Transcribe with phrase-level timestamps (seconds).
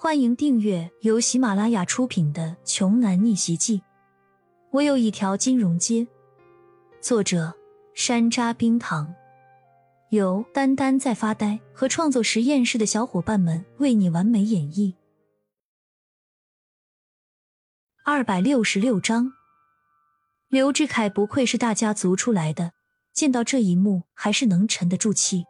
[0.00, 3.78] 欢迎订阅由喜马拉雅出品的《穷男逆袭记》。
[4.70, 6.06] 我有一条金融街。
[7.00, 7.52] 作者：
[7.94, 9.12] 山楂冰糖，
[10.10, 14.94] 由丹丹在发呆和创作实验室的小伙伴们为你完美演绎。
[18.04, 19.32] 二百六十六章，
[20.46, 22.70] 刘志凯不愧是大家族出来的，
[23.12, 25.46] 见到这一幕还是能沉得住气。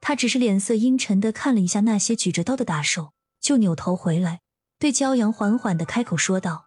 [0.00, 3.13] 他只是脸色阴沉的看了一下那些举着刀的打手。
[3.44, 4.40] 就扭头回来，
[4.78, 6.64] 对骄阳缓缓的开口说道：“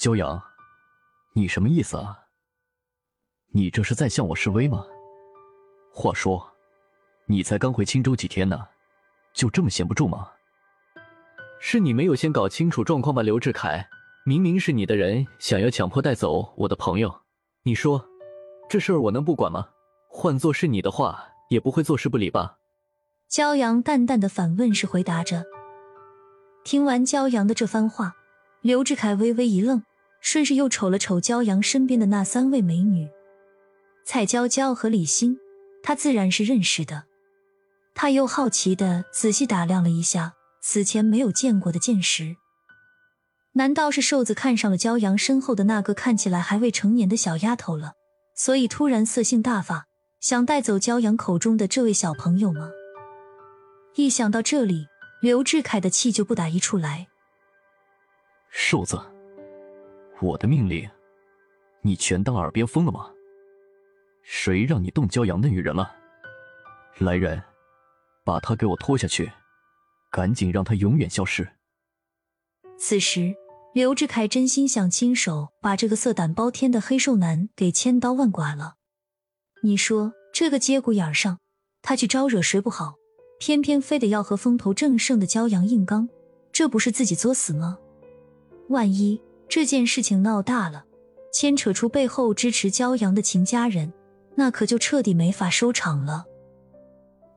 [0.00, 0.42] 骄阳，
[1.34, 2.18] 你什么意思啊？
[3.52, 4.86] 你这是在向我示威吗？
[5.92, 6.50] 话说，
[7.26, 8.68] 你才刚回青州几天呢，
[9.34, 10.30] 就这么闲不住吗？
[11.60, 13.86] 是你没有先搞清楚状况吧，刘志凯？
[14.24, 17.20] 明明是你的人想要强迫带走我的朋友，
[17.64, 18.02] 你说
[18.66, 19.68] 这事儿我能不管吗？
[20.08, 22.56] 换做是你的话，也不会坐视不理吧？”
[23.30, 25.44] 骄阳淡淡的反问式回答着。
[26.62, 28.14] 听完骄阳的这番话，
[28.60, 29.82] 刘志凯微微一愣，
[30.20, 33.08] 顺势又瞅了瞅骄阳身边的那三位美女，
[34.04, 35.38] 蔡娇娇和李欣，
[35.82, 37.04] 他自然是认识的。
[37.94, 42.36] 他又好奇的仔细打量了一下此前没有见过的剑石，
[43.54, 47.94] 难道是瘦子看上了骄阳身后的那个看起来还未成年的小丫头了，
[48.34, 49.86] 所以突然色性大发，
[50.20, 52.70] 想带走骄阳口中的这位小朋友吗？
[53.96, 54.86] 一想到这里，
[55.20, 57.06] 刘志凯的气就不打一处来。
[58.48, 58.98] 瘦子，
[60.20, 60.88] 我的命令，
[61.82, 63.10] 你全当耳边风了吗？
[64.22, 65.94] 谁让你动骄阳的女人了？
[66.98, 67.42] 来人，
[68.24, 69.30] 把她给我拖下去，
[70.10, 71.46] 赶紧让她永远消失。
[72.78, 73.34] 此时，
[73.74, 78.76] 刘志凯真心想亲手把这个色胆包天的黑瘦男给千刀万剐了。
[79.62, 81.40] 你说这个节骨眼上，
[81.82, 82.94] 他去招惹谁不好？
[83.40, 86.10] 偏偏非得要和风头正盛的骄阳硬刚，
[86.52, 87.78] 这不是自己作死吗？
[88.68, 90.84] 万一这件事情闹大了，
[91.32, 93.90] 牵扯出背后支持骄阳的秦家人，
[94.34, 96.26] 那可就彻底没法收场了。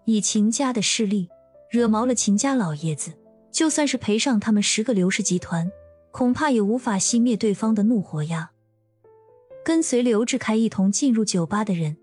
[0.04, 1.30] 以秦家的势力，
[1.72, 3.14] 惹毛了秦家老爷子，
[3.50, 5.72] 就算是赔上他们十个刘氏集团，
[6.12, 8.52] 恐怕也无法熄灭对方的怒火呀。
[9.64, 11.96] 跟随刘志开一同进入酒吧的人，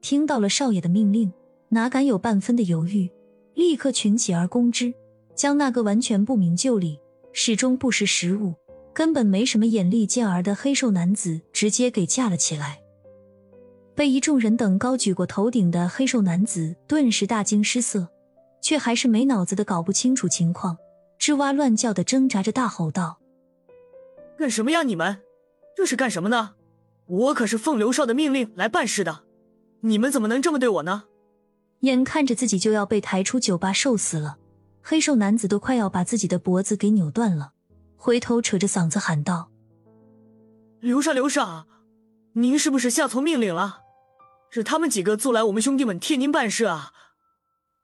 [0.00, 1.32] 听到了少爷的命令，
[1.70, 3.10] 哪敢有半分的犹豫？
[3.58, 4.94] 立刻群起而攻之，
[5.34, 7.00] 将那个完全不明就里、
[7.32, 8.54] 始终不识时务、
[8.94, 12.80] 根本没什么眼力见儿的黑瘦男子直接给架了起来。
[13.96, 18.06] 被一众人等高举过头顶的黑瘦男子顿时大惊失色，
[18.62, 20.78] 却还是没脑子的搞不清楚情况，
[21.18, 23.18] 吱哇乱叫的挣扎着大吼道
[24.38, 24.84] ：“干什么呀？
[24.84, 25.18] 你们
[25.74, 26.54] 这是干什么呢？
[27.06, 29.24] 我可是奉刘少的命令来办事的，
[29.80, 31.06] 你们怎么能这么对我呢？”
[31.80, 34.38] 眼看着自己就要被抬出酒吧受死了，
[34.82, 37.52] 黑瘦男子都快要把自己的脖子给扭断了，
[37.96, 39.50] 回头扯着嗓子喊道
[40.80, 41.66] ：“刘少，刘少，
[42.32, 43.80] 您是不是下错命令了？
[44.50, 46.92] 是他们几个租来我们兄弟们替您办事啊？”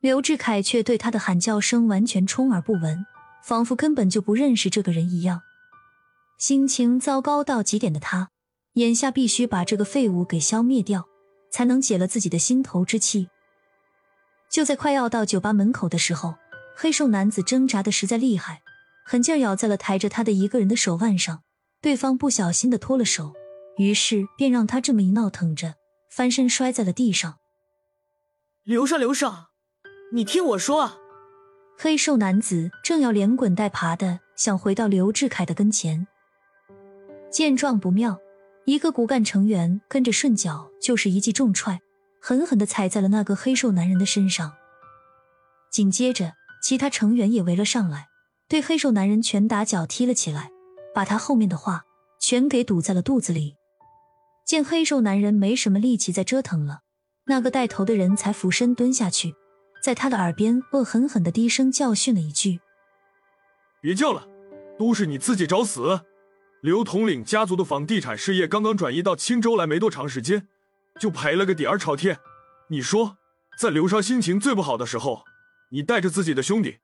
[0.00, 3.06] 刘志凯却对他的喊叫声完全充耳不闻，
[3.42, 5.42] 仿佛根本就不认识这个人一样。
[6.36, 8.30] 心情糟糕到极点的他，
[8.74, 11.06] 眼下必须把这个废物给消灭掉，
[11.50, 13.28] 才能解了自己的心头之气。
[14.54, 16.36] 就在快要到酒吧门口的时候，
[16.76, 18.62] 黑瘦男子挣扎的实在厉害，
[19.04, 21.42] 狠劲咬在了抬着他的一个人的手腕上。
[21.82, 23.32] 对方不小心的脱了手，
[23.78, 25.74] 于是便让他这么一闹腾着，
[26.08, 27.38] 翻身摔在了地上。
[28.62, 29.48] 刘少，刘少，
[30.12, 30.98] 你听我说啊！
[31.76, 36.06] 黑瘦男子正要连滚带爬的想回到刘志凯的跟前，
[37.28, 38.20] 见状不妙，
[38.66, 41.80] 一个骨干成员跟着顺脚就是一记重踹。
[42.26, 44.54] 狠狠的踩在了那个黑瘦男人的身上，
[45.70, 48.08] 紧接着，其他成员也围了上来，
[48.48, 50.50] 对黑瘦男人拳打脚踢了起来，
[50.94, 51.84] 把他后面的话
[52.18, 53.56] 全给堵在了肚子里。
[54.46, 56.80] 见黑瘦男人没什么力气再折腾了，
[57.26, 59.34] 那个带头的人才俯身蹲下去，
[59.82, 62.60] 在他的耳边恶狠狠的低声教训了一句
[63.82, 64.26] ：“别叫了，
[64.78, 66.00] 都是你自己找死！
[66.62, 70.48] 刘统领家族的房地产事业刚刚转移到青州来没多长时间。”
[71.00, 72.18] 就赔了个底儿朝天，
[72.68, 73.18] 你说，
[73.58, 75.24] 在刘少心情最不好的时候，
[75.70, 76.78] 你带着自己的兄弟，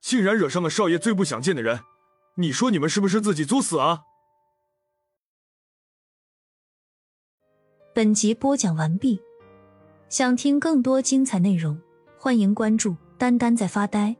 [0.00, 1.80] 竟然惹上了少爷最不想见的人，
[2.36, 4.02] 你说你们是不是自己作死啊？
[7.94, 9.20] 本集播讲完毕，
[10.08, 11.80] 想听更多精彩内容，
[12.18, 14.16] 欢迎关注“丹丹在发呆”。